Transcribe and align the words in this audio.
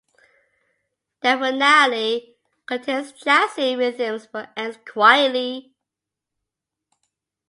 The 1.21 1.37
finale 1.37 2.35
contains 2.65 3.13
jazzy 3.13 3.77
rhythms 3.77 4.25
but 4.33 4.49
ends 4.57 4.79
quietly. 4.83 5.75